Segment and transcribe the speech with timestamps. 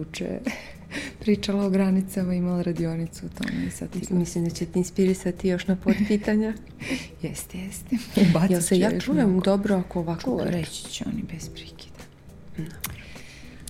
[0.00, 0.38] juče
[1.20, 3.66] pričala o granicama, imala radionicu o tome.
[3.66, 6.54] I sad Mislim da će ti inspirisati još na podpitanja.
[7.22, 7.96] jeste, jeste.
[8.48, 9.44] Jel se ja čujem neko.
[9.44, 12.04] dobro ako ovako Čuo, reći će oni bez prekida.
[12.56, 12.64] No.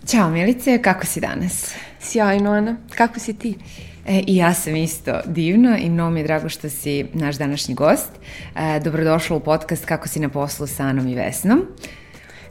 [0.07, 1.75] Ćao Milice, kako si danas?
[2.01, 2.77] Sjajno, Ana.
[2.95, 3.55] Kako si ti?
[4.07, 7.75] E, I ja sam isto divno i mnogo mi je drago što si naš današnji
[7.75, 8.11] gost.
[8.57, 11.67] E, dobrodošla u podcast Kako si na poslu sa Anom i Vesnom.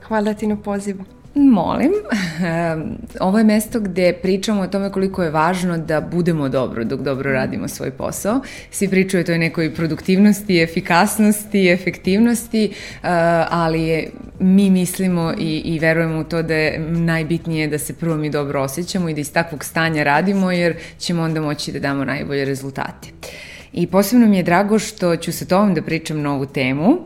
[0.07, 1.18] Hvala ti na pozivu.
[1.35, 1.91] Molim.
[3.19, 7.31] Ovo je mesto gde pričamo o tome koliko je važno da budemo dobro dok dobro
[7.31, 8.41] radimo svoj posao.
[8.71, 13.07] Svi pričaju o toj nekoj produktivnosti, efikasnosti, efektivnosti, eh,
[13.49, 18.15] ali je, mi mislimo i, i verujemo u to da je najbitnije da se prvo
[18.15, 22.05] mi dobro osjećamo i da iz takvog stanja radimo jer ćemo onda moći da damo
[22.05, 23.09] najbolje rezultate.
[23.73, 26.99] I posebno mi je drago što ću sa tobom da pričam na ovu temu, uh,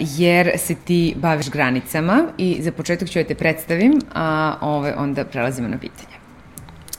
[0.00, 5.24] jer se ti baviš granicama i za početak ću da te predstavim, a ove onda
[5.24, 6.14] prelazimo na pitanje.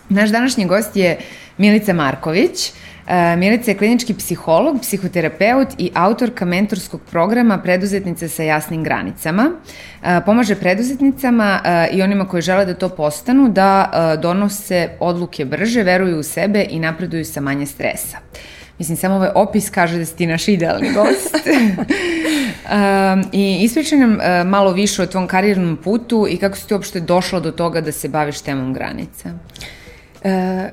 [0.09, 1.17] Naš današnji gost je
[1.57, 2.71] Milica Marković.
[2.71, 9.51] Uh, Milica je klinički psiholog, psihoterapeut i autorka mentorskog programa Preduzetnice sa jasnim granicama.
[9.51, 11.59] Uh, pomaže preduzetnicama
[11.91, 16.79] i onima koji žele da to postanu da donose odluke brže, veruju u sebe i
[16.79, 18.17] napreduju sa manje stresa.
[18.81, 21.35] Mislim, samo ovaj opis kaže da si ti naš idealni gost.
[21.45, 26.73] um, I ispričaj nam uh, malo više o tvom karijernom putu i kako si ti
[26.73, 29.29] uopšte došla do toga da se baviš temom granica.
[29.29, 30.29] Uh,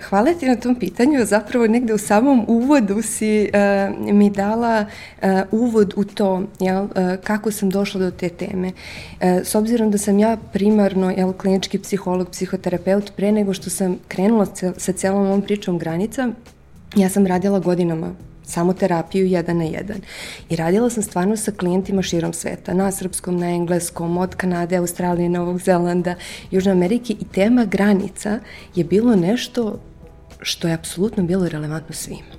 [0.09, 1.25] hvala ti na tom pitanju.
[1.25, 4.85] Zapravo negde u samom uvodu si uh, mi dala
[5.23, 6.89] uh, uvod u to jel,
[7.25, 8.73] kako sam došla do te teme.
[9.21, 14.47] S obzirom da sam ja primarno jel, klinički psiholog, psihoterapeut, pre nego što sam krenula
[14.77, 16.29] sa celom ovom pričom granica,
[16.99, 20.01] Ja sam radila godinama samo terapiju jedan na jedan.
[20.49, 25.29] I radila sam stvarno sa klijentima širom sveta, na srpskom, na engleskom, od Kanade, Australije,
[25.29, 26.15] Novog Zelanda,
[26.51, 28.39] Južne Amerike i tema granica
[28.75, 29.81] je bilo nešto
[30.41, 32.39] što je apsolutno bilo relevantno svima.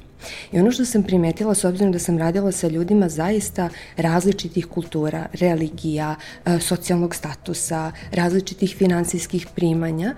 [0.51, 5.25] I ono što sam primetila, s obzirom da sam radila sa ljudima zaista različitih kultura,
[5.33, 6.15] religija,
[6.45, 10.15] e, socijalnog statusa, različitih finansijskih primanja,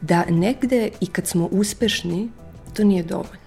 [0.00, 2.28] da negde i kad smo uspešni,
[2.74, 3.45] to nije dovoljno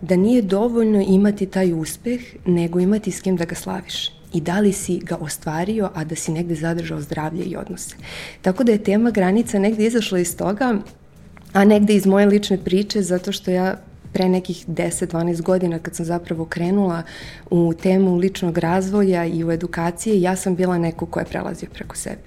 [0.00, 4.60] da nije dovoljno imati taj uspeh, nego imati s kim da ga slaviš i da
[4.60, 7.96] li si ga ostvario, a da si negde zadržao zdravlje i odnose.
[8.42, 10.74] Tako da je tema granica negde izašla iz toga,
[11.52, 13.76] a negde iz moje lične priče, zato što ja
[14.12, 17.02] pre nekih 10-12 godina kad sam zapravo krenula
[17.50, 21.96] u temu ličnog razvoja i u edukacije, ja sam bila neko ko je prelazio preko
[21.96, 22.22] sebe,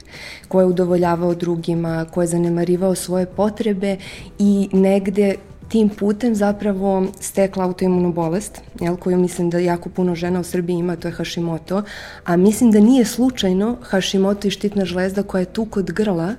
[0.47, 3.97] ko je udovoljavao drugima, ko je zanemarivao svoje potrebe
[4.40, 5.35] i negde
[5.69, 10.75] tim putem zapravo stekla autoimunu bolest, jel, koju mislim da jako puno žena u Srbiji
[10.75, 11.84] ima, to je Hashimoto,
[12.24, 16.35] a mislim da nije slučajno Hashimoto i štitna žlezda koja je tu kod grla,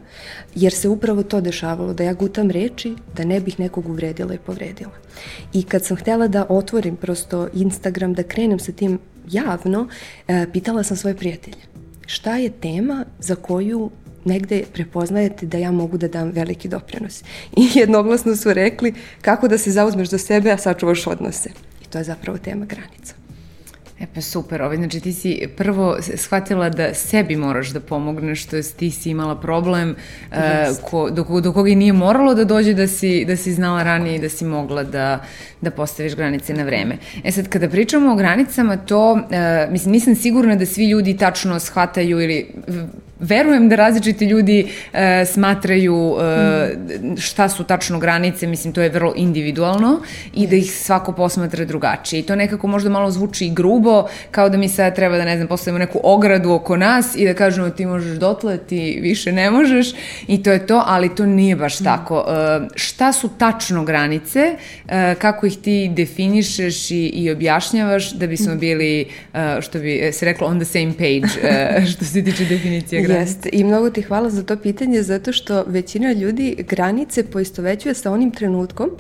[0.55, 4.39] jer se upravo to dešavalo, da ja gutam reči, da ne bih nekog uvredila i
[4.39, 4.93] povredila.
[5.53, 8.99] I kad sam htela da otvorim prosto Instagram, da krenem sa tim
[9.31, 9.89] javno,
[10.29, 11.71] e, pitala sam svoje prijatelje
[12.11, 13.91] šta je tema za koju
[14.25, 17.23] negde prepoznajete da ja mogu da dam veliki doprinos.
[17.57, 21.51] I jednoglasno su rekli kako da se zauzmeš za sebe, a sačuvaš odnose.
[21.83, 23.20] I to je zapravo tema granica.
[24.00, 28.56] E pa super, ovaj, znači ti si prvo shvatila da sebi moraš da pomogneš, to
[28.56, 29.97] je ti si imala problem
[30.31, 30.37] uh,
[30.91, 34.16] ko, do, do koga i nije moralo da dođe da si, da si znala ranije
[34.16, 35.25] i da si mogla da,
[35.60, 36.97] da postaviš granice na vreme.
[37.25, 39.21] E sad, kada pričamo o granicama, to, uh,
[39.71, 42.47] mislim, nisam sigurna da svi ljudi tačno shvataju ili
[43.21, 49.12] verujem da različiti ljudi e, smatraju e, šta su tačno granice, mislim to je vrlo
[49.16, 50.00] individualno
[50.34, 52.21] i da ih svako posmatra drugačije.
[52.21, 53.90] I to nekako možda malo zvuči i grubo,
[54.31, 57.34] kao da mi sad treba da, ne znam, postavimo neku ogradu oko nas i da
[57.34, 59.93] kažemo ti možeš dotle, ti više ne možeš
[60.27, 61.84] i to je to, ali to nije baš mm.
[61.84, 62.25] tako.
[62.28, 64.56] E, šta su tačno granice,
[64.89, 70.25] e, kako ih ti definišeš i, i objašnjavaš da bismo bili, e, što bi se
[70.25, 73.31] reklo, on the same page, e, što se tiče definicije granice.
[73.31, 78.13] Jeste, i mnogo ti hvala za to pitanje, zato što većina ljudi granice poistovećuje sa
[78.13, 78.91] onim trenutkom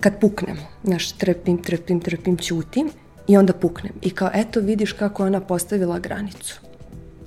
[0.00, 0.62] kad puknemo.
[0.84, 2.90] Znaš, trpim, trpim, trpim, ćutim
[3.28, 3.92] i onda puknem.
[4.02, 6.60] I kao, eto vidiš kako ona postavila granicu.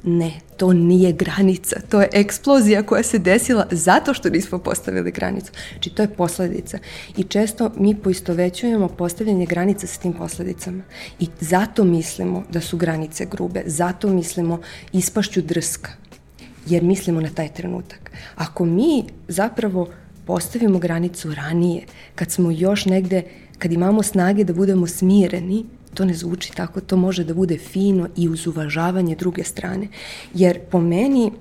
[0.04, 5.52] Ne, to nije granica, to je eksplozija koja se desila zato što nismo postavili granicu.
[5.72, 6.78] Znači, to je posledica.
[7.18, 10.84] I često mi poistovećujemo postavljanje granica sa tim posledicama.
[11.20, 14.60] I zato mislimo da su granice grube, zato mislimo
[14.94, 15.92] ispašću drska
[16.66, 18.12] jer mislimo na taj trenutak.
[18.36, 19.88] Ako mi zapravo
[20.26, 21.84] postavimo granicu ranije,
[22.16, 23.24] kad smo još negde,
[23.58, 25.66] kad imamo snage da budemo smireni,
[25.98, 29.88] to ne zvuči tako, to može da bude fino i uz uvažavanje druge strane.
[30.34, 31.32] Jer po meni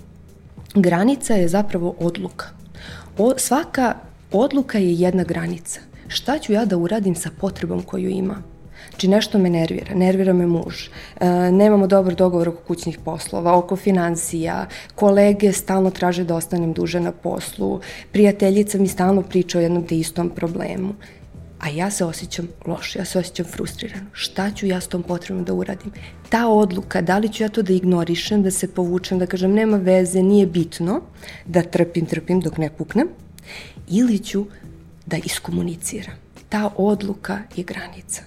[0.74, 2.46] granica je zapravo odluka.
[3.18, 3.94] O, svaka
[4.32, 5.80] odluka je jedna granica.
[6.08, 8.44] Šta ću ja da uradim sa potrebom koju imam?
[8.90, 10.88] Znači nešto me nervira, nervira me muž,
[11.20, 17.00] e, nemamo dobar dogovor oko kućnih poslova, oko financija, kolege stalno traže da ostanem duže
[17.00, 17.80] na poslu,
[18.12, 20.94] prijateljica mi stalno priča o jednom te istom problemu
[21.60, 24.06] a ja se osjećam loše, ja se osjećam frustrirano.
[24.12, 25.92] Šta ću ja s tom potrebom da uradim?
[26.28, 29.76] Ta odluka, da li ću ja to da ignorišem, da se povučem, da kažem nema
[29.76, 31.00] veze, nije bitno,
[31.46, 33.08] da trpim, trpim dok ne puknem,
[33.88, 34.46] ili ću
[35.06, 36.14] da iskomuniciram.
[36.48, 38.22] Ta odluka je granica.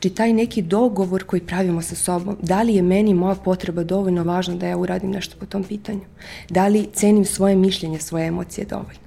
[0.00, 4.24] Či taj neki dogovor koji pravimo sa sobom, da li je meni moja potreba dovoljno
[4.24, 6.00] važna da ja uradim nešto po tom pitanju?
[6.50, 9.06] Da li cenim svoje mišljenje, svoje emocije dovoljno?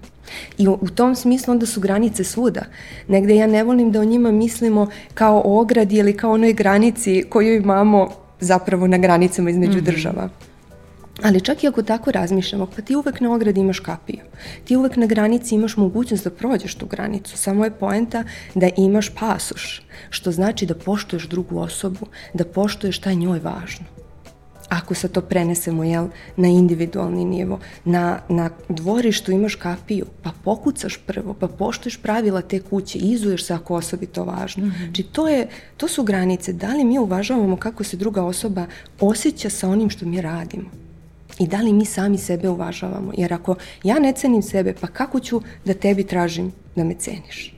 [0.58, 2.62] I u, u tom smislu onda su granice svuda.
[3.08, 7.24] Negde ja ne volim da o njima mislimo kao o ogradi ili kao onoj granici
[7.30, 8.10] koju imamo
[8.40, 9.86] zapravo na granicama između mm -hmm.
[9.86, 10.30] država.
[11.24, 14.20] Ali čak i ako tako razmišljamo, pa ti uvek na ogradi imaš kapiju.
[14.66, 17.38] Ti uvek na granici imaš mogućnost da prođeš tu granicu.
[17.38, 18.24] Samo je poenta
[18.56, 23.99] da imaš pasoš, što znači da poštuješ drugu osobu, da poštuješ šta je njoj važno
[24.70, 26.08] ako se to prenesemo jel,
[26.38, 32.60] na individualni nivo, na, na dvorištu imaš kapiju, pa pokucaš prvo, pa poštuješ pravila te
[32.60, 34.66] kuće, izuješ se ako osobi to važno.
[34.66, 34.86] Mm -hmm.
[34.86, 38.66] Znači to, je, to su granice, da li mi uvažavamo kako se druga osoba
[39.00, 40.70] osjeća sa onim što mi radimo
[41.40, 43.12] i da li mi sami sebe uvažavamo.
[43.18, 47.56] Jer ako ja ne cenim sebe, pa kako ću da tebi tražim da me ceniš?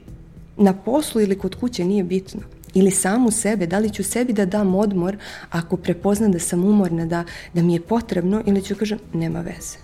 [0.56, 2.40] Na poslu ili kod kuće nije bitno
[2.74, 5.16] ili samu sebe, da li ću sebi da dam odmor
[5.50, 7.24] ako prepoznam da sam umorna, da,
[7.54, 9.78] da mi je potrebno ili ću kažem nema veze.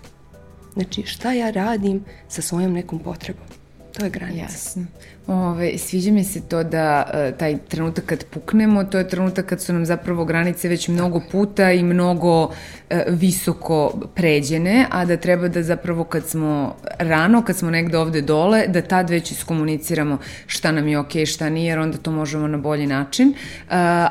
[0.73, 3.58] Znači šta ja radim sa svojom nekom potrebom.
[3.93, 4.43] To je granica.
[4.43, 4.87] Jasno.
[5.27, 9.61] Ove, sviđa mi se to da e, taj trenutak kad puknemo, to je trenutak kad
[9.61, 12.51] su nam zapravo granice već mnogo puta i mnogo
[12.91, 18.21] e, visoko pređene, a da treba da zapravo kad smo rano, kad smo negde ovde
[18.21, 22.11] dole, da tad već iskomuniciramo šta nam je okej, okay, šta nije, jer onda to
[22.11, 23.29] možemo na bolji način.
[23.29, 23.35] E,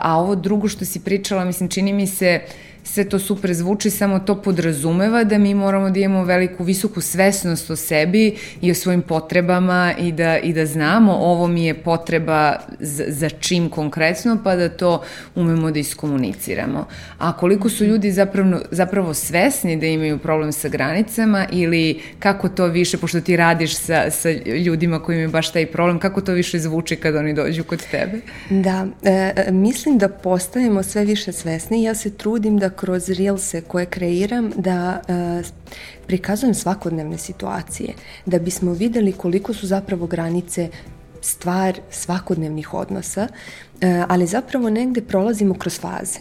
[0.02, 2.42] a ovo drugo što si pričala, mislim, čini mi se
[2.88, 7.70] sve to super zvuči, samo to podrazumeva da mi moramo da imamo veliku, visoku svesnost
[7.70, 12.56] o sebi i o svojim potrebama i da, i da znamo ovo mi je potreba
[12.80, 15.04] za, za čim konkretno, pa da to
[15.36, 16.88] umemo da iskomuniciramo.
[17.18, 22.66] A koliko su ljudi zapravo, zapravo svesni da imaju problem sa granicama ili kako to
[22.66, 24.30] više, pošto ti radiš sa, sa
[24.66, 28.20] ljudima koji imaju baš taj problem, kako to više zvuči kad oni dođu kod tebe?
[28.50, 31.84] Da, e, e mislim da postajemo sve više svesni.
[31.84, 35.48] Ja se trudim da kroz Reelse koje kreiram da uh,
[36.08, 37.94] prikazujem svakodnevne situacije,
[38.26, 40.70] da bismo videli koliko su zapravo granice
[41.22, 46.20] stvar svakodnevnih odnosa, uh, ali zapravo negde prolazimo kroz faze.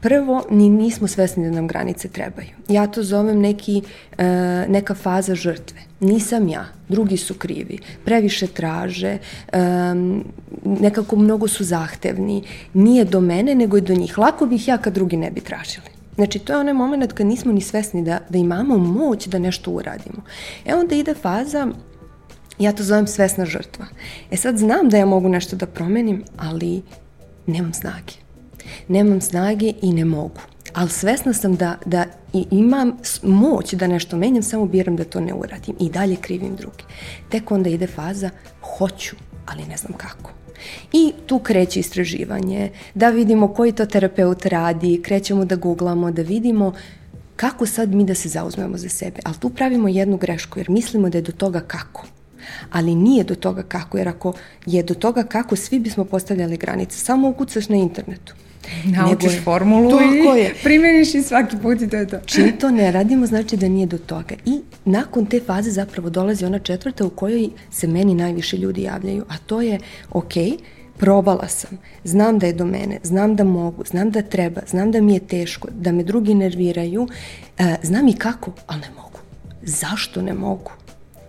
[0.00, 2.48] Prvo, ni nismo svesni da nam granice trebaju.
[2.68, 3.82] Ja to zovem neki,
[4.12, 4.24] uh,
[4.68, 5.78] neka faza žrtve.
[6.00, 9.18] Nisam ja, drugi su krivi, previše traže,
[9.52, 10.24] um,
[10.64, 12.42] nekako mnogo su zahtevni,
[12.74, 14.18] nije do mene nego i do njih.
[14.18, 15.86] Lako bih ja kad drugi ne bi tražili.
[16.14, 19.70] Znači, to je onaj moment kad nismo ni svesni da, da imamo moć da nešto
[19.70, 20.22] uradimo.
[20.64, 21.68] E onda ide faza
[22.58, 23.86] Ja to zovem svesna žrtva.
[24.30, 26.82] E sad znam da ja mogu nešto da promenim, ali
[27.46, 28.25] nemam snage
[28.88, 30.40] nemam snage i ne mogu.
[30.76, 32.04] Ali svesna sam da, da
[32.50, 32.92] imam
[33.22, 36.84] moć da nešto menjam, samo biram da to ne uradim i dalje krivim druge.
[37.28, 38.30] Tek onda ide faza
[38.60, 40.32] hoću, ali ne znam kako.
[40.92, 46.72] I tu kreće istraživanje, da vidimo koji to terapeut radi, krećemo da googlamo, da vidimo
[47.36, 49.20] kako sad mi da se zauzmemo za sebe.
[49.24, 52.06] Ali tu pravimo jednu grešku jer mislimo da je do toga kako.
[52.72, 54.32] Ali nije do toga kako, jer ako
[54.66, 56.98] je do toga kako, svi bismo postavljali granice.
[56.98, 58.34] Samo ukucaš na internetu
[58.84, 59.90] Naučiš je, formulu
[60.36, 60.54] i je.
[60.62, 62.18] primeniš i svaki put i to je to.
[62.26, 64.34] Čim to ne radimo, znači da nije do toga.
[64.44, 69.24] I nakon te faze zapravo dolazi ona četvrta u kojoj se meni najviše ljudi javljaju,
[69.28, 69.78] a to je,
[70.10, 70.32] ok,
[70.96, 75.00] probala sam, znam da je do mene, znam da mogu, znam da treba, znam da
[75.00, 77.08] mi je teško, da me drugi nerviraju,
[77.58, 79.18] e, znam i kako, ali ne mogu.
[79.62, 80.70] Zašto ne mogu?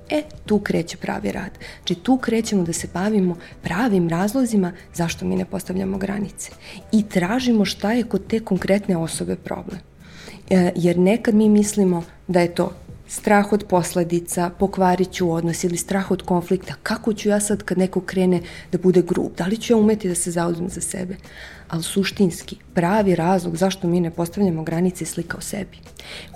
[0.10, 1.52] E, tu kreće pravi rad.
[1.78, 6.52] Znači, tu krećemo da se bavimo pravim razlozima zašto mi ne postavljamo granice.
[6.92, 9.80] I tražimo šta je kod te konkretne osobe problem.
[10.50, 12.72] E, jer nekad mi mislimo da je to
[13.08, 16.74] strah od posledica, pokvarit ću odnos ili strah od konflikta.
[16.84, 19.32] Kako ću ja sad kad neko krene da bude grub?
[19.38, 21.16] Da li ću ja umeti da se zauzmem za sebe?
[21.68, 25.78] Ali suštinski, pravi razlog zašto mi ne postavljamo granice slika o sebi.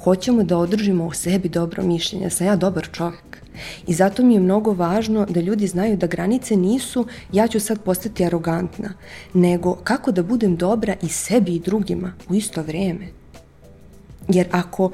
[0.03, 3.41] Hoćemo da održimo o sebi dobro mišljenje, sam ja dobar čovjek
[3.87, 7.81] I zato mi je mnogo važno da ljudi znaju da granice nisu ja ću sad
[7.81, 8.93] postati arogantna,
[9.33, 13.20] nego kako da budem dobra i sebi i drugima u isto vreme.
[14.33, 14.93] Jer ako uh,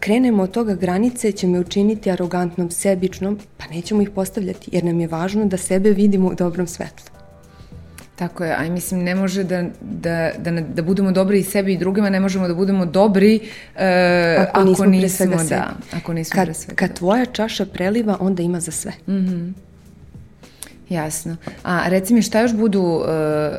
[0.00, 5.00] krenemo od toga granice će me učiniti arogantnom, sebičnom, pa nećemo ih postavljati jer nam
[5.00, 7.18] je važno da sebe vidimo u dobrom svetlu.
[8.16, 11.78] Tako je, a mislim ne može da, da, da, da budemo dobri i sebi i
[11.78, 13.80] drugima, ne možemo da budemo dobri uh,
[14.38, 16.74] ako, ako nismo, nismo da, ako nismo kad, pre svega.
[16.76, 18.92] Kad tvoja čaša preliva, onda ima za sve.
[19.06, 19.34] Mhm.
[19.34, 19.67] Mm
[20.88, 21.36] Jasno.
[21.62, 23.06] A reci mi šta još budu uh,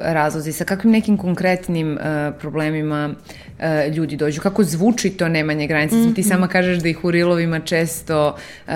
[0.01, 4.41] razlozi, sa kakvim nekim konkretnim uh, problemima uh, ljudi dođu?
[4.41, 5.95] Kako zvuči to nemanje granica?
[5.95, 6.15] Mm -hmm.
[6.15, 8.35] Ti sama kažeš da ih u rilovima često,
[8.67, 8.73] uh,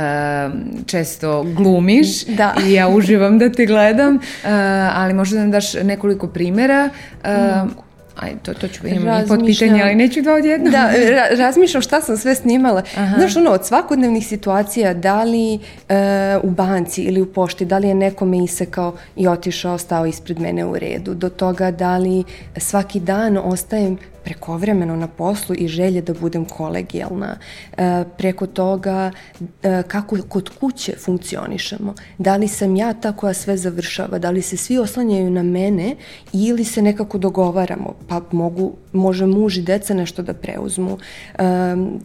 [0.86, 2.56] često glumiš da.
[2.66, 4.22] i ja uživam da te gledam, uh,
[4.94, 6.90] ali možda da nam daš nekoliko primera
[7.24, 10.72] uh, mm Aj, to, to ću imam i pod pitanje, ali neću dva odjedno.
[10.72, 12.84] Da, ra razmišljam šta sam sve snimala.
[12.98, 13.15] Aha.
[13.17, 15.60] Znaš, ono, od svakodnevnih situacija, da li e,
[16.43, 20.39] u banci ili u pošti, da li je neko me isekao i otišao, stao ispred
[20.39, 22.24] mene u redu, do toga da li
[22.58, 27.38] svaki dan ostajem prekovremeno na poslu i želje da budem kolegijalna,
[27.77, 29.12] e, preko toga
[29.63, 34.42] e, kako kod kuće funkcionišemo, da li sam ja ta koja sve završava, da li
[34.42, 35.96] se svi oslanjaju na mene
[36.34, 41.44] ili se nekako dogovaramo, pa mogu, može muž i deca nešto da preuzmu, e,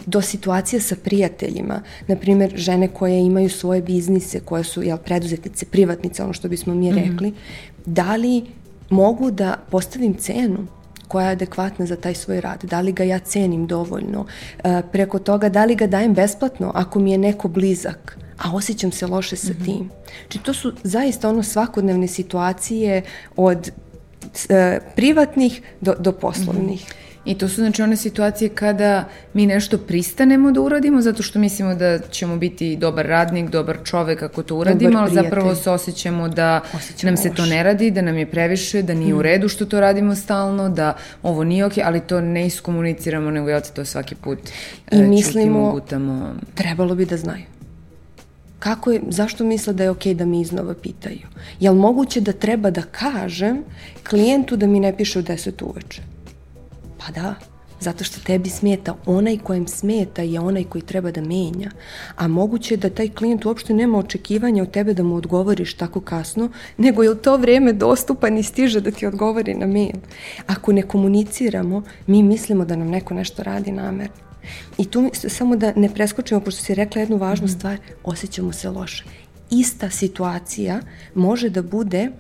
[0.06, 5.66] do situacija sa prijateljima, na primjer žene koje imaju svoje biznise, koje su jel, preduzetice,
[5.66, 6.98] privatnice, ono što bismo mi mhm.
[6.98, 7.87] rekli, mm -hmm.
[7.87, 8.44] da li
[8.90, 10.66] mogu da postavim cenu
[11.08, 14.26] koja je adekvatna za taj svoj rad, da li ga ja cenim dovoljno,
[14.64, 18.92] e, preko toga da li ga dajem besplatno ako mi je neko blizak, a osjećam
[18.92, 19.64] se loše sa mm -hmm.
[19.64, 19.90] tim.
[20.20, 23.02] Znači to su zaista ono svakodnevne situacije
[23.36, 23.70] od
[24.48, 26.80] e, privatnih do, do poslovnih.
[26.80, 27.07] Mm -hmm.
[27.28, 29.04] I to su znači one situacije kada
[29.35, 34.23] mi nešto pristanemo da uradimo zato što mislimo da ćemo biti dobar radnik, dobar čovek
[34.23, 38.02] ako to uradimo, ali zapravo se osjećamo da Osjećamo nam se to ne radi, da
[38.02, 39.23] nam je previše, da nije u hmm.
[39.23, 43.49] redu što to radimo stalno, da ovo nije okej, okay, ali to ne iskomuniciramo, nego
[43.49, 44.38] ja to svaki put
[44.92, 46.35] I e, mislimo, čutimo, gutamo.
[46.54, 47.44] trebalo bi da znaju.
[48.58, 51.26] Kako je, zašto misle da je okej okay da mi iznova pitaju?
[51.61, 53.64] Jel moguće da treba da kažem
[54.08, 56.02] klijentu da mi ne piše u 10 uveče?
[56.99, 57.35] Pa da,
[57.81, 58.95] zato što tebi smeta.
[59.07, 61.71] Onaj kojem smeta je onaj koji treba da menja.
[62.17, 66.00] A moguće je da taj klijent uopšte nema očekivanja od tebe da mu odgovoriš tako
[66.00, 69.97] kasno, nego je u to vreme dostupan i stiže da ti odgovori na mail.
[70.47, 74.28] Ako ne komuniciramo, mi mislimo da nam neko nešto radi namerno.
[74.78, 78.71] I tu samo da ne preskočimo, pošto si rekla jednu važnu mm stvar, osjećamo se
[78.71, 79.05] loše.
[79.50, 80.81] Ista situacija
[81.14, 82.11] može da bude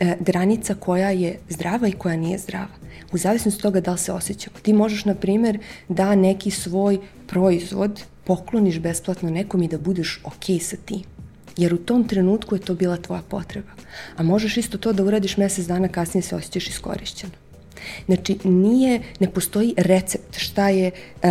[0.00, 2.77] e, granica koja je zdrava i koja nije zdrava
[3.12, 4.56] u zavisnosti toga da li se osjećamo.
[4.62, 10.62] Ti možeš, na primer, da neki svoj proizvod pokloniš besplatno nekom i da budeš ok
[10.62, 11.02] sa tim.
[11.56, 13.70] Jer u tom trenutku je to bila tvoja potreba.
[14.16, 17.32] A možeš isto to da uradiš mesec dana kasnije se osjećaš iskorišćeno.
[18.06, 21.30] Znači, nije, ne postoji recept šta je uh,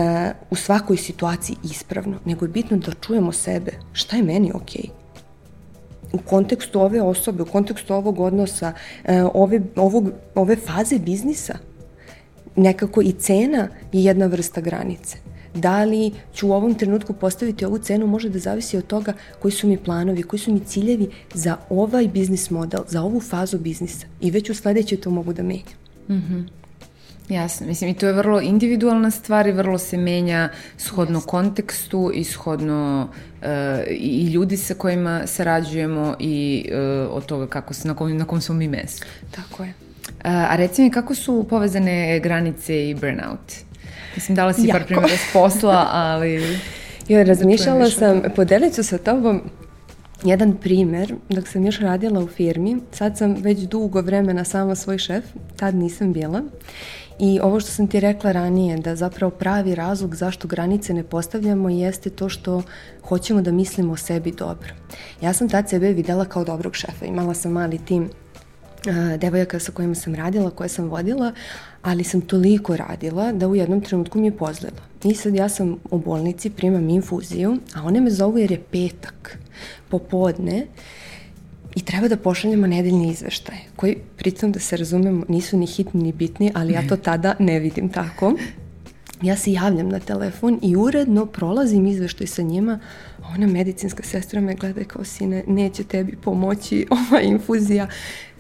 [0.50, 4.82] u svakoj situaciji ispravno, nego je bitno da čujemo sebe, šta je meni okej.
[4.84, 5.08] Okay
[6.14, 11.58] u kontekstu ove osobe, u kontekstu ovog odnosa, e, ove, ovog, ove faze biznisa,
[12.58, 15.18] nekako i cena je jedna vrsta granice.
[15.54, 19.52] Da li ću u ovom trenutku postaviti ovu cenu može da zavisi od toga koji
[19.52, 24.08] su mi planovi, koji su mi ciljevi za ovaj biznis model, za ovu fazu biznisa.
[24.22, 25.78] I već u sledećoj to mogu da menjam.
[26.10, 26.48] Mm -hmm.
[27.30, 31.30] Jasno, mislim i to je vrlo individualna stvar i vrlo se menja shodno Jasne.
[31.30, 33.10] kontekstu i shodno
[33.42, 33.48] uh,
[33.90, 38.42] i ljudi sa kojima sarađujemo i uh, od toga kako se, na kom, na kom
[38.42, 39.06] smo mi mestu.
[39.32, 39.87] Tako je.
[40.24, 43.54] A reci mi kako su povezane granice i burnout?
[44.16, 44.80] Mislim, dala si jako.
[44.80, 46.42] par primjera s posla, ali...
[47.08, 49.42] Jo, razmišljala da sam, podelit ću sa tobom
[50.24, 54.98] jedan primer, dok sam još radila u firmi, sad sam već dugo vremena sama svoj
[54.98, 55.24] šef,
[55.56, 56.44] tad nisam bila
[57.20, 61.70] I ovo što sam ti rekla ranije, da zapravo pravi razlog zašto granice ne postavljamo
[61.70, 62.64] jeste to što
[63.04, 64.74] hoćemo da mislimo o sebi dobro.
[65.22, 67.06] Ja sam tad sebe videla kao dobrog šefa.
[67.06, 68.10] Imala sam mali tim
[69.18, 71.34] devojaka sa kojima sam radila, koje sam vodila,
[71.82, 74.78] ali sam toliko radila da u jednom trenutku mi je pozlela.
[75.04, 79.38] I sad ja sam u bolnici, primam infuziju, a one me zovu jer je petak,
[79.90, 80.68] popodne,
[81.76, 86.12] i treba da pošaljemo nedeljni izveštaj, koji, pritom da se razumemo, nisu ni hitni ni
[86.12, 88.34] bitni, ali ja to tada ne vidim tako.
[89.22, 92.80] Ja se javljam na telefon i uredno prolazim izveštaj sa njima,
[93.24, 97.88] a ona medicinska sestra me gleda kao sine, neće tebi pomoći ova infuzija,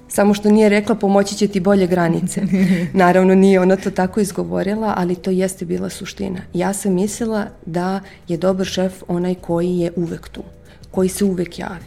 [0.07, 2.41] samo što nije rekla pomoći će ti bolje granice.
[2.93, 6.41] Naravno nije ona to tako izgovorila, ali to jeste bila suština.
[6.53, 10.43] Ja sam mislila da je dobar šef onaj koji je uvek tu,
[10.91, 11.85] koji se uvek javi.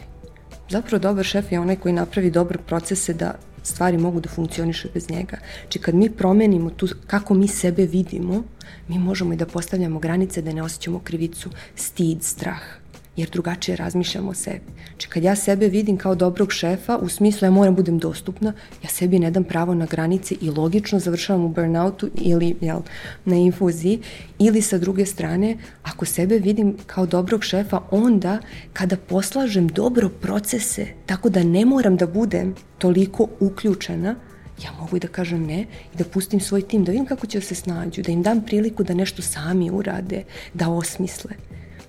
[0.69, 5.09] Zapravo dobar šef je onaj koji napravi dobre procese da stvari mogu da funkcioniše bez
[5.09, 5.37] njega.
[5.61, 8.43] Znači kad mi promenimo tu, kako mi sebe vidimo,
[8.87, 12.80] mi možemo i da postavljamo granice da ne osjećamo krivicu, stid, strah
[13.17, 14.65] jer drugačije razmišljamo o sebi.
[14.87, 18.53] Znači kad ja sebe vidim kao dobrog šefa, u smislu ja moram budem dostupna,
[18.83, 22.79] ja sebi ne dam pravo na granice i logično završavam u burnoutu ili jel,
[23.25, 23.99] na infuziji,
[24.39, 28.39] ili sa druge strane, ako sebe vidim kao dobrog šefa, onda
[28.73, 34.15] kada poslažem dobro procese, tako da ne moram da budem toliko uključena,
[34.63, 37.39] ja mogu i da kažem ne i da pustim svoj tim, da vidim kako će
[37.39, 41.31] da se snađu, da im dam priliku da nešto sami urade, da osmisle.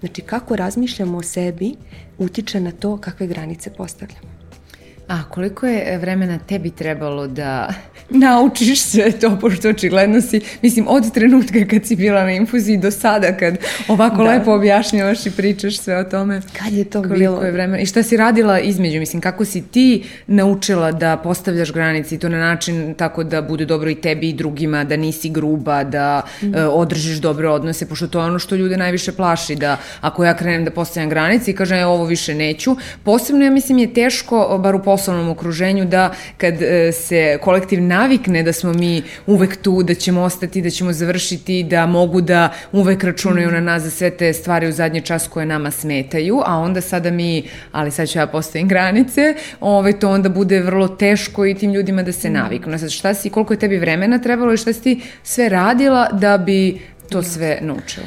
[0.02, 1.75] Znači kako razmišljamo o sebi
[2.18, 4.32] utiče na to kakve granice postavljamo.
[5.12, 7.75] A koliko je vremena tebi trebalo da
[8.25, 12.90] naučiš sve to, pošto očigledno si, mislim, od trenutka kad si bila na infuziji do
[12.90, 13.57] sada, kad
[13.88, 14.23] ovako da.
[14.23, 16.42] lepo objašnjavaš i pričaš sve o tome.
[16.62, 17.42] Kad je to koliko bilo?
[17.42, 17.83] je vremena.
[17.83, 22.28] I šta si radila između, mislim, kako si ti naučila da postavljaš granice i to
[22.28, 26.49] na način tako da bude dobro i tebi i drugima, da nisi gruba, da mm.
[26.49, 30.37] uh, održiš dobre odnose, pošto to je ono što ljude najviše plaši, da ako ja
[30.37, 34.59] krenem da postavljam granice i kažem, ja ovo više neću, posebno ja mislim je teško,
[34.62, 36.61] bar u poslovnom okruženju, da kad uh,
[36.92, 41.87] se kolektiv navikne da smo mi uvek tu, da ćemo ostati, da ćemo završiti, da
[41.87, 45.71] mogu da uvek računaju na nas za sve te stvari u zadnji čas koje nama
[45.71, 50.61] smetaju, a onda sada mi, ali sad ću ja postavim granice, ovaj, to onda bude
[50.61, 52.32] vrlo teško i tim ljudima da se mm.
[52.32, 52.78] naviknu.
[52.78, 56.38] Sad šta si, koliko je tebi vremena trebalo i šta si ti sve radila da
[56.38, 56.80] bi
[57.11, 58.06] to sve naučila?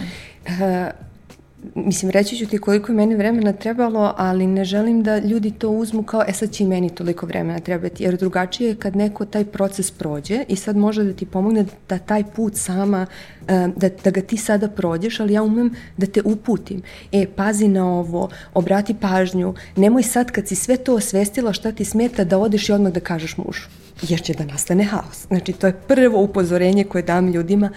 [1.76, 5.70] Mislim, reći ću ti koliko je meni vremena trebalo, ali ne želim da ljudi to
[5.70, 9.26] uzmu kao, e sad će i meni toliko vremena trebati, jer drugačije je kad neko
[9.26, 13.06] taj proces prođe i sad može da ti pomogne da taj put sama,
[13.48, 16.82] e, da, da ga ti sada prođeš, ali ja umem da te uputim.
[17.12, 21.86] E, pazi na ovo, obrati pažnju, nemoj sad kad si sve to osvestila šta ti
[21.86, 23.68] smeta da odeš i odmah da kažeš mužu,
[24.02, 25.28] jer će da nastane haos.
[25.28, 27.70] Znači, to je prvo upozorenje koje dam ljudima,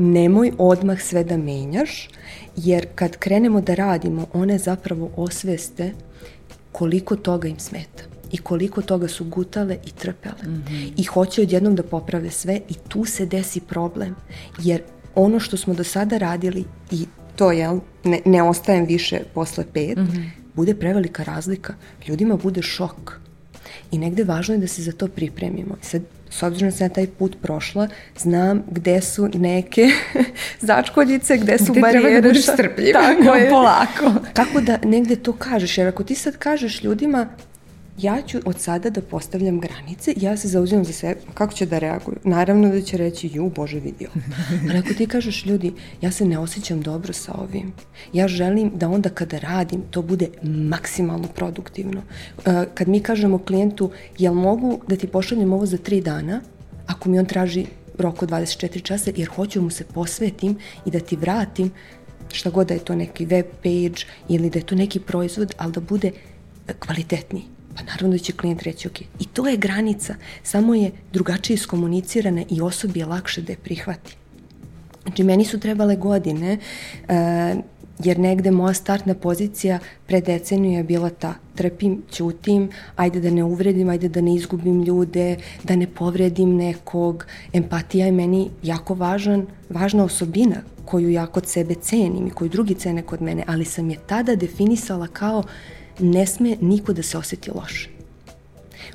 [0.00, 2.08] nemoj odmah sve da menjaš,
[2.56, 5.92] jer kad krenemo da radimo, one zapravo osveste
[6.72, 10.42] koliko toga im smeta i koliko toga su gutale i trpele.
[10.44, 10.92] Mm -hmm.
[10.96, 14.14] I hoće odjednom da poprave sve i tu se desi problem.
[14.58, 14.82] Jer
[15.14, 19.96] ono što smo do sada radili i to je, ne, ne ostajem više posle pet,
[19.96, 20.30] mm -hmm.
[20.54, 21.74] bude prevelika razlika.
[22.08, 23.20] Ljudima bude šok.
[23.92, 25.76] I negde važno je da se za to pripremimo.
[25.82, 27.88] Sad, s obzirom da sam ja taj put prošla,
[28.18, 29.86] znam gde su neke
[30.60, 32.00] začkoljice, gde su gde barijere.
[32.00, 33.50] Gde treba da budeš strpljiv, tako je.
[33.50, 34.12] polako.
[34.32, 37.26] Kako da negde to kažeš, jer ako ti sad kažeš ljudima
[38.02, 41.78] ja ću od sada da postavljam granice, ja se zauzimam za sebe, kako će da
[41.78, 42.16] reaguju?
[42.24, 44.08] Naravno da će reći, ju, Bože vidio.
[44.68, 47.72] Ali ako ti kažeš, ljudi, ja se ne osjećam dobro sa ovim,
[48.12, 52.02] ja želim da onda kada radim, to bude maksimalno produktivno.
[52.36, 56.40] Uh, kad mi kažemo klijentu, jel mogu da ti pošaljem ovo za tri dana,
[56.86, 57.66] ako mi on traži
[57.98, 61.70] rok od 24 časa, jer hoću da mu se posvetim i da ti vratim
[62.32, 65.72] šta god da je to neki web page ili da je to neki proizvod, ali
[65.72, 66.10] da bude
[66.78, 67.59] kvalitetniji.
[67.76, 69.00] Pa naravno da će klijent reći ok.
[69.00, 74.16] I to je granica, samo je drugačije iskomunicirana i osobi je lakše da je prihvati.
[75.02, 76.58] Znači, meni su trebale godine,
[77.08, 77.64] uh,
[78.04, 83.44] jer negde moja startna pozicija pre deceniju je bila ta, trpim, ćutim, ajde da ne
[83.44, 87.26] uvredim, ajde da ne izgubim ljude, da ne povredim nekog.
[87.52, 92.74] Empatija je meni jako važan, važna osobina koju ja kod sebe cenim i koju drugi
[92.74, 95.44] cene kod mene, ali sam je tada definisala kao uh,
[96.00, 98.00] ne sme niko da se oseti loše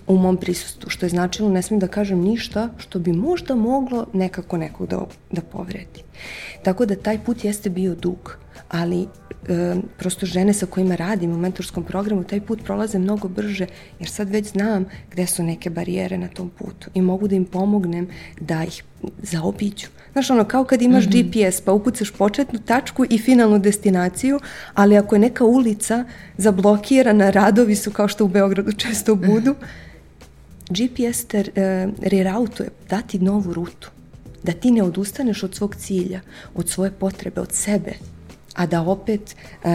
[0.07, 4.05] u mom prisustvu, što je značilo ne smem da kažem ništa što bi možda moglo
[4.13, 6.03] nekako nekog da, da povredi.
[6.63, 8.37] Tako da taj put jeste bio dug,
[8.69, 9.07] ali e,
[9.97, 13.67] prosto žene sa kojima radim u mentorskom programu taj put prolaze mnogo brže
[13.99, 17.45] jer sad već znam gde su neke barijere na tom putu i mogu da im
[17.45, 18.07] pomognem
[18.41, 18.83] da ih
[19.21, 19.87] zaobiđu.
[20.15, 21.49] Znaš, ono, kao kad imaš mm -hmm.
[21.49, 24.39] GPS, pa ukucaš početnu tačku i finalnu destinaciju,
[24.73, 26.05] ali ako je neka ulica
[26.37, 29.55] zablokirana, radovi su kao što u Beogradu često budu,
[30.69, 33.89] GPS te e, reroutuje, dati novu rutu.
[34.43, 36.21] Da ti ne odustaneš od svog cilja,
[36.53, 37.93] od svoje potrebe, od sebe,
[38.53, 39.69] a da opet uh,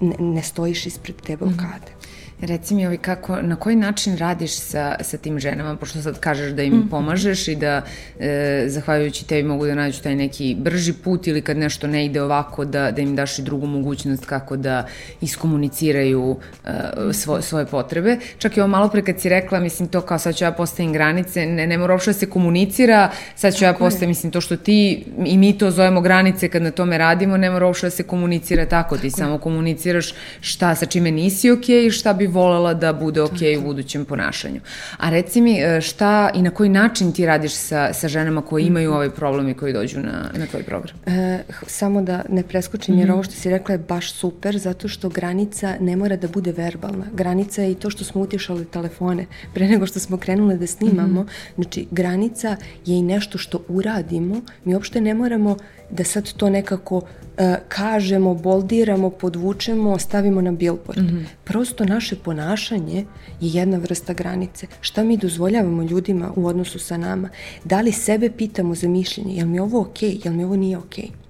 [0.00, 1.90] ne, ne stojiš ispred te blokade.
[1.90, 2.01] Mm -hmm.
[2.42, 6.52] Reci mi, ovaj, kako, na koji način radiš sa, sa tim ženama, pošto sad kažeš
[6.52, 6.90] da im mm -hmm.
[6.90, 7.82] pomažeš i da
[8.20, 12.22] e, zahvaljujući tebi mogu da nađu taj neki brži put ili kad nešto ne ide
[12.22, 14.86] ovako da, da im daš i drugu mogućnost kako da
[15.20, 18.16] iskomuniciraju e, svo, svoje potrebe.
[18.38, 20.92] Čak i ovo malo pre kad si rekla, mislim to kao sad ću ja postavim
[20.92, 24.40] granice, ne, ne mora uopšte da se komunicira, sad ću Tako ja postavim, mislim to
[24.40, 27.90] što ti i mi to zovemo granice kad na tome radimo, ne mora uopšte da
[27.90, 32.12] se komunicira tako, ti Tako samo komuniciraš šta sa čime nisi okej okay i šta
[32.12, 34.60] bi volela da bude ok u budućem ponašanju.
[34.98, 38.66] A reci mi e, šta i na koji način ti radiš sa, sa ženama koje
[38.66, 38.96] imaju mhm.
[38.96, 40.96] ovaj problem i koji dođu na, na tvoj program?
[41.06, 43.14] E, samo da ne preskočim, jer mm -hmm.
[43.14, 47.06] ovo što si rekla je baš super, zato što granica ne mora da bude verbalna.
[47.14, 51.22] Granica je i to što smo utješali telefone pre nego što smo krenule da snimamo.
[51.22, 51.54] Mm -hmm.
[51.54, 54.40] Znači, granica je i nešto što uradimo.
[54.64, 55.56] Mi uopšte ne moramo
[55.90, 57.02] da sad to nekako
[57.68, 61.02] kažemo, boldiramo, podvučemo, stavimo na billboard.
[61.02, 61.24] Mm -hmm.
[61.44, 63.04] Prosto naše ponašanje
[63.40, 64.66] je jedna vrsta granice.
[64.80, 67.28] Šta mi dozvoljavamo ljudima u odnosu sa nama?
[67.64, 69.34] Da li sebe pitamo za mišljenje?
[69.34, 70.10] Jel mi ovo okej?
[70.10, 70.24] Okay?
[70.24, 71.04] Jel mi ovo nije okej?
[71.04, 71.22] Okay?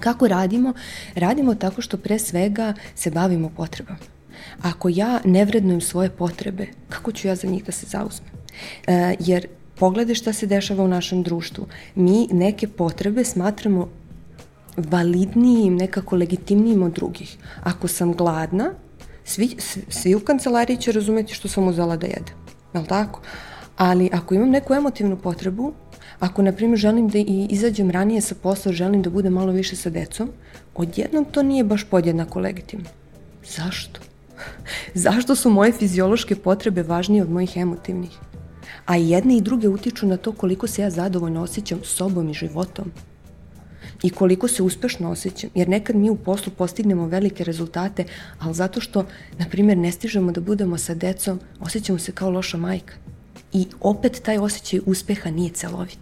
[0.00, 0.72] Kako radimo?
[1.14, 3.98] Radimo tako što pre svega se bavimo potrebama.
[4.62, 8.30] Ako ja ne vrednujem svoje potrebe, kako ću ja za njih da se zauzmem?
[8.86, 11.66] E, jer pogledaj šta se dešava u našem društvu.
[11.94, 13.88] Mi neke potrebe smatramo
[14.76, 17.36] validnijim, nekako legitimnijim od drugih.
[17.62, 18.70] Ako sam gladna,
[19.24, 19.56] svi,
[19.88, 22.34] svi u kancelariji će razumeti što sam uzela da jedem.
[22.74, 23.20] Je li tako?
[23.76, 25.72] Ali ako imam neku emotivnu potrebu,
[26.20, 29.76] ako, na primjer, želim da i izađem ranije sa posla, želim da budem malo više
[29.76, 30.30] sa decom,
[30.74, 32.88] odjednom to nije baš podjednako legitimno.
[33.56, 34.00] Zašto?
[35.04, 38.18] Zašto su moje fiziološke potrebe važnije od mojih emotivnih?
[38.86, 42.92] A jedne i druge utiču na to koliko se ja zadovoljno osjećam sobom i životom
[44.04, 45.50] i koliko se uspešno osjećam.
[45.54, 48.04] Jer nekad mi u poslu postignemo velike rezultate,
[48.38, 49.06] ali zato što,
[49.38, 52.94] na primjer, ne stižemo da budemo sa decom, osjećamo se kao loša majka.
[53.52, 55.98] I opet taj osjećaj uspeha nije celovit.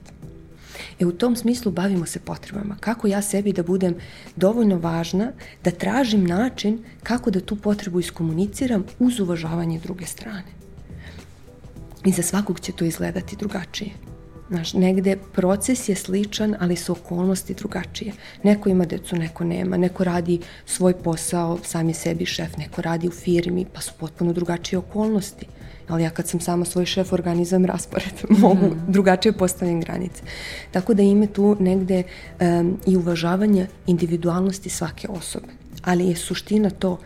[1.00, 2.76] E u tom smislu bavimo se potrebama.
[2.80, 3.94] Kako ja sebi da budem
[4.36, 5.32] dovoljno važna,
[5.64, 10.50] da tražim način kako da tu potrebu iskomuniciram uz uvažavanje druge strane.
[12.04, 14.11] I za svakog će to izgledati drugačije.
[14.52, 18.12] Znaš, negde proces je sličan, ali su okolnosti drugačije.
[18.42, 19.76] Neko ima decu, neko nema.
[19.76, 24.32] Neko radi svoj posao, sam je sebi šef, neko radi u firmi, pa su potpuno
[24.32, 25.46] drugačije okolnosti.
[25.88, 28.12] Ali ja kad sam sama svoj šef organizujem raspored,
[28.44, 28.84] mogu mm.
[28.88, 30.22] drugačije postavim granice.
[30.70, 32.02] Tako da ime tu negde
[32.40, 35.48] um, i uvažavanje individualnosti svake osobe.
[35.82, 36.98] Ali je suština to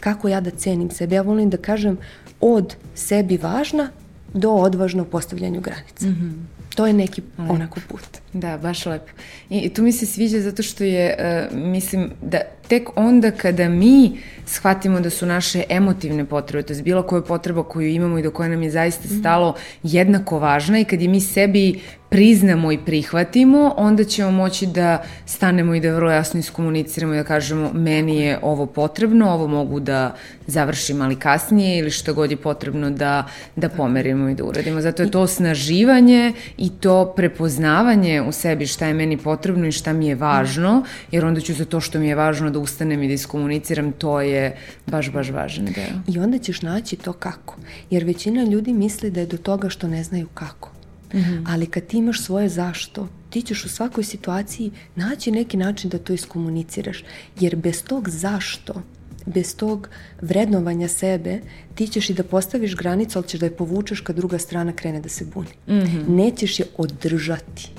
[0.00, 1.14] kako ja da cenim sebe.
[1.14, 1.98] Ja volim da kažem
[2.40, 3.90] od sebi važna
[4.34, 6.06] do odvažnog postavljanju granica.
[6.06, 6.62] Mm -hmm.
[6.74, 7.52] To je neki lepo.
[7.52, 8.18] onako put.
[8.32, 9.12] Da, baš lepo.
[9.50, 11.16] I, I tu mi se sviđa zato što je,
[11.50, 16.82] uh, mislim, da tek onda kada mi shvatimo da su naše emotivne potrebe, to je
[16.82, 19.20] bilo koja potreba koju imamo i do koje nam je zaista mhm.
[19.20, 21.80] stalo jednako važna i kad je mi sebi
[22.12, 27.24] priznamo i prihvatimo, onda ćemo moći da stanemo i da vrlo jasno iskomuniciramo i da
[27.24, 30.14] kažemo meni je ovo potrebno, ovo mogu da
[30.46, 34.80] završim ali kasnije ili što god je potrebno da, da pomerimo i da uradimo.
[34.80, 36.32] Zato je to osnaživanje
[36.62, 41.24] i to prepoznavanje u sebi šta je meni potrebno i šta mi je važno, jer
[41.24, 44.56] onda ću za to što mi je važno da ustanem i da iskomuniciram, to je
[44.86, 45.98] baš, baš važan deo.
[46.06, 47.56] I onda ćeš naći to kako.
[47.90, 50.70] Jer većina ljudi misli da je do toga što ne znaju kako.
[51.14, 51.44] Mm -hmm.
[51.48, 55.98] Ali kad ti imaš svoje zašto, ti ćeš u svakoj situaciji naći neki način da
[55.98, 57.04] to iskomuniciraš.
[57.40, 58.82] Jer bez tog zašto,
[59.26, 59.88] bez tog
[60.20, 61.40] vrednovanja sebe,
[61.74, 65.00] ti ćeš i da postaviš granicu, ali ćeš da je povučeš kad druga strana krene
[65.00, 65.48] da se buni.
[65.66, 66.08] Mm -hmm.
[66.08, 67.70] Nećeš je održati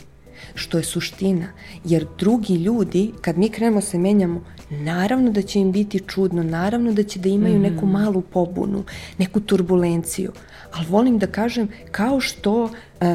[0.55, 1.47] što je suština.
[1.85, 6.93] Jer drugi ljudi, kad mi krenemo se menjamo, naravno da će im biti čudno, naravno
[6.93, 7.71] da će da imaju mm -hmm.
[7.71, 8.83] neku malu pobunu,
[9.17, 10.31] neku turbulenciju.
[10.71, 12.71] Ali volim da kažem, kao što uh,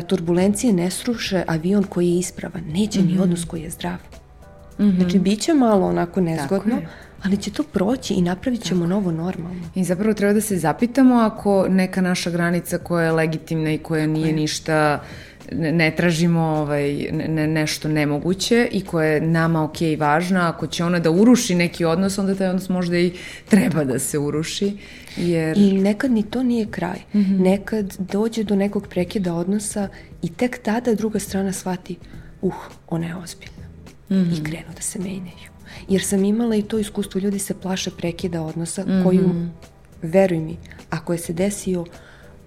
[0.07, 3.07] turbulencije ne sruše avion koji je ispravan, neće mm -hmm.
[3.07, 3.23] ni mhm.
[3.23, 3.99] odnos koji je zdrav.
[4.79, 4.97] Mm -hmm.
[4.97, 6.77] Znači, bit će malo onako nezgodno,
[7.23, 8.91] ali će to proći i napravit ćemo Tako.
[8.91, 9.61] novo normalno.
[9.75, 14.07] I zapravo treba da se zapitamo ako neka naša granica koja je legitimna i koja
[14.07, 15.01] nije ništa
[15.53, 20.99] ne tražimo ovaj, ne, nešto nemoguće i koje je nama ok važno, ako će ona
[20.99, 23.13] da uruši neki odnos, onda taj odnos možda i
[23.49, 24.77] treba da se uruši.
[25.17, 25.59] Jer...
[25.59, 26.99] I nekad ni to nije kraj.
[27.15, 27.41] Mm -hmm.
[27.41, 29.89] Nekad dođe do nekog prekida odnosa
[30.23, 31.97] i tek tada druga strana shvati,
[32.43, 32.55] uh,
[32.89, 33.69] ona je ozbiljna.
[34.11, 34.41] Mm -hmm.
[34.41, 35.58] I krenu da se menjaju.
[35.89, 39.05] Jer sam imala i to iskustvo, ljudi se plaše prekida odnosa, mm -hmm.
[39.05, 39.31] koju,
[40.03, 40.57] veruj mi,
[40.91, 41.85] ako je se desio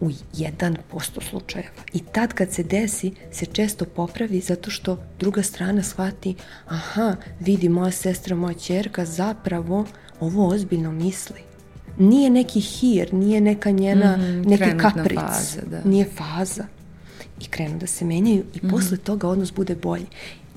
[0.01, 1.69] u 1% slučajeva.
[1.93, 6.35] I tad kad se desi, se često popravi zato što druga strana shvati
[6.67, 9.85] aha, vidi moja sestra, moja čerka zapravo
[10.19, 11.41] ovo ozbiljno misli.
[11.97, 15.81] Nije neki hir, nije neka njena, mm -hmm, neki kapric, faza, da.
[15.85, 16.65] nije faza.
[17.41, 18.71] I krenu da se menjaju i mm -hmm.
[18.71, 20.05] posle toga odnos bude bolji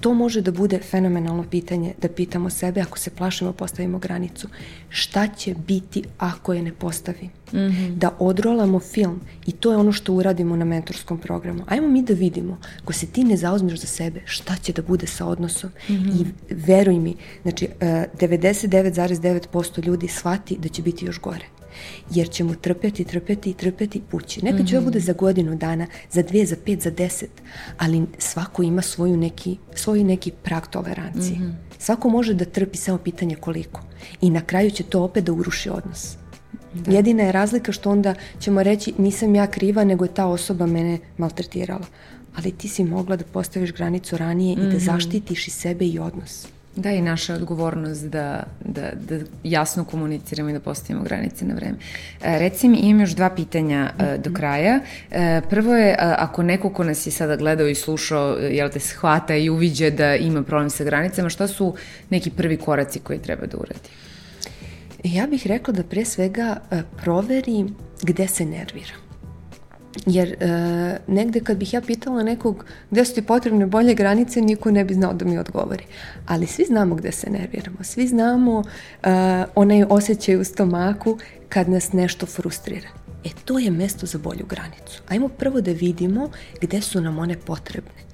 [0.01, 4.49] to može da bude fenomenalno pitanje da pitamo sebe ako se plašimo postavimo granicu.
[4.89, 7.31] Šta će biti ako je ne postavim?
[7.53, 7.95] Mm -hmm.
[7.95, 11.65] Da odrolamo film i to je ono što uradimo na mentorskom programu.
[11.69, 15.07] Ajmo mi da vidimo, ako se ti ne zauzmeš za sebe, šta će da bude
[15.07, 15.71] sa odnosom?
[15.89, 16.21] Mm -hmm.
[16.21, 21.45] I veruj mi, znači uh, 99,9% ljudi shvati da će biti još gore.
[22.11, 24.45] Jer ćemo trpeti, trpeti i trpeti pući.
[24.45, 24.85] Nekad će mm -hmm.
[24.85, 27.31] bude za godinu dana, za dve, za pet, za deset,
[27.79, 31.39] ali svako ima svoju neki, svoj neki prag tolerancije.
[31.39, 31.55] Mm -hmm.
[31.79, 33.81] Svako može da trpi samo pitanje koliko.
[34.21, 36.17] I na kraju će to opet da uruši odnos.
[36.75, 36.93] Da.
[36.93, 40.99] Jedina je razlika što onda ćemo reći nisam ja kriva, nego je ta osoba mene
[41.19, 41.87] maltretirala.
[42.37, 44.67] Ali ti si mogla da postaviš granicu ranije mm -hmm.
[44.67, 44.85] i da mhm.
[44.85, 46.47] zaštitiš i sebe i odnos.
[46.77, 51.77] Da, i naša odgovornost da, da, da jasno komuniciramo i da postavimo granice na vreme.
[52.23, 54.35] E, reci mi, imam još dva pitanja e, do mhm.
[54.35, 54.81] kraja.
[55.11, 59.37] E, prvo je, ako neko ko nas je sada gledao i slušao, jel te shvata
[59.37, 61.75] i uviđe da ima problem sa granicama, šta su
[62.11, 63.89] neki prvi koraci koji treba da uradi?
[65.05, 66.57] Ja bih rekla da pre svega
[66.97, 67.65] proveri
[68.03, 69.04] gde se nervira.
[70.07, 74.71] Jer e, negde kad bih ja pitala nekog gde su ti potrebne bolje granice, niko
[74.71, 75.85] ne bi znao da mi odgovori.
[76.27, 78.65] Ali svi znamo gde se nerviramo, svi znamo
[79.03, 79.09] e,
[79.55, 82.89] onaj osjećaj u stomaku kad nas nešto frustrira.
[83.25, 85.03] E to je mesto za bolju granicu.
[85.09, 86.31] Ajmo prvo da vidimo
[86.61, 88.05] gde su nam one potrebne.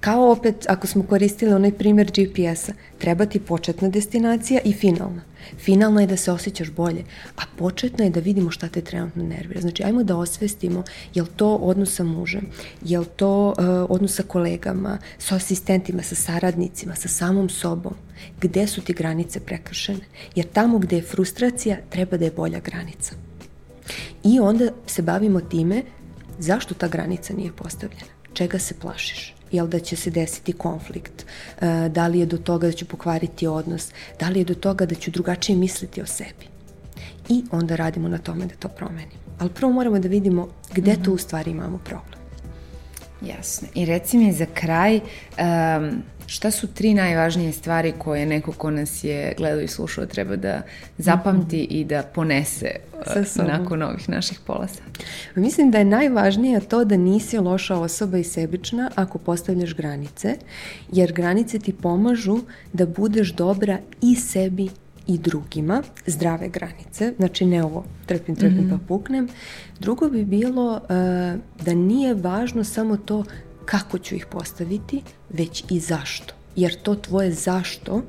[0.00, 5.22] Kao opet, ako smo koristili onaj primjer GPS-a, treba ti početna destinacija i finalna.
[5.58, 7.04] Finalna je da se osjećaš bolje,
[7.36, 9.60] a početna je da vidimo šta te trenutno nervira.
[9.60, 12.46] Znači, ajmo da osvestimo je li to odnos sa mužem,
[12.84, 13.54] je li to uh,
[13.88, 17.94] odnos sa kolegama, sa asistentima, sa saradnicima, sa samom sobom.
[18.40, 20.04] Gde su ti granice prekršene?
[20.34, 23.14] Jer tamo gde je frustracija, treba da je bolja granica.
[24.24, 25.82] I onda se bavimo time
[26.38, 28.19] zašto ta granica nije postavljena.
[28.34, 29.34] Čega se plašiš?
[29.52, 31.26] jel da će se desiti konflikt,
[31.60, 33.90] e, da li je do toga da ću pokvariti odnos,
[34.20, 36.46] da li je do toga da ću drugačije misliti o sebi.
[37.28, 39.20] I onda radimo na tome da to promenimo.
[39.38, 41.04] Ali prvo moramo da vidimo gde mm -hmm.
[41.04, 42.19] tu u stvari imamo problem.
[43.22, 43.68] Jasno.
[43.74, 49.04] I reci mi za kraj, um, šta su tri najvažnije stvari koje neko ko nas
[49.04, 50.62] je gledao i slušao treba da
[50.98, 51.80] zapamti mm -hmm.
[51.80, 52.70] i da ponese
[53.38, 55.04] uh, nakon ovih naših pola sata?
[55.34, 60.36] Mislim da je najvažnije to da nisi loša osoba i sebična ako postavljaš granice,
[60.92, 62.38] jer granice ti pomažu
[62.72, 64.68] da budeš dobra i sebi
[65.06, 68.70] i drugima, zdrave granice, znači ne ovo trpim, trpim mm -hmm.
[68.70, 69.28] pa puknem.
[69.80, 70.80] Drugo bi bilo uh,
[71.64, 73.24] da nije važno samo to
[73.64, 76.34] kako ću ih postaviti, već i zašto.
[76.56, 78.02] Jer to tvoje zašto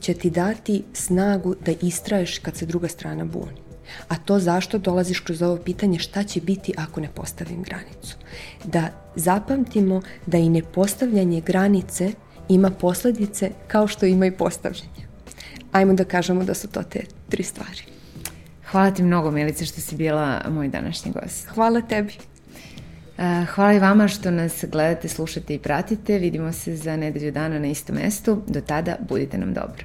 [0.00, 3.66] će ti dati snagu da istraješ kad se druga strana buni.
[4.08, 8.16] A to zašto dolaziš kroz ovo pitanje šta će biti ako ne postavim granicu.
[8.64, 12.12] Da zapamtimo da i nepostavljanje granice
[12.48, 14.95] ima posledice kao što ima i postavljanje.
[15.76, 17.82] Ajmo da kažemo da su to te tri stvari.
[18.70, 21.46] Hvala ti mnogo, Milice, što si bila moj današnji gost.
[21.46, 22.14] Hvala tebi.
[23.54, 26.18] Hvala i vama što nas gledate, slušate i pratite.
[26.18, 28.42] Vidimo se za nedelju dana na istom mestu.
[28.46, 29.84] Do tada budite nam dobro.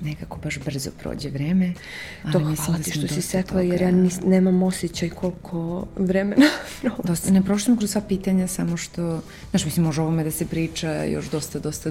[0.00, 1.72] Nekako baš brzo prođe vreme.
[2.22, 5.86] Ali to mislim hvala da ti što si sekla, jer ja nis, nemam osjećaj koliko
[5.96, 6.46] vremena
[7.04, 11.04] dosta, Ne prošlim kroz sva pitanja, samo što, znaš, mislim, može ovome da se priča
[11.04, 11.90] još dosta, dosta...